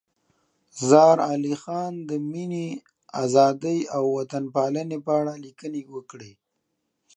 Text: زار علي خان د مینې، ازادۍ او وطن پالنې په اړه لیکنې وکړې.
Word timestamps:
زار 0.89 1.17
علي 1.29 1.55
خان 1.61 1.93
د 2.09 2.11
مینې، 2.31 2.67
ازادۍ 3.23 3.79
او 3.95 4.03
وطن 4.17 4.43
پالنې 4.55 4.97
په 5.05 5.11
اړه 5.19 5.33
لیکنې 5.45 5.81
وکړې. 5.95 6.31